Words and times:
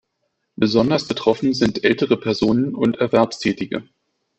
Besonders 0.55 1.07
betroffen 1.07 1.53
sind 1.53 1.83
ältere 1.83 2.17
Personen 2.17 2.73
und 2.73 2.97
Erwerbstätige. 2.97 3.87